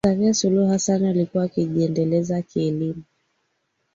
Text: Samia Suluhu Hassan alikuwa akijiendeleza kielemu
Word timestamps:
Samia 0.07 0.33
Suluhu 0.33 0.67
Hassan 0.69 1.05
alikuwa 1.05 1.43
akijiendeleza 1.43 2.41
kielemu 2.41 3.03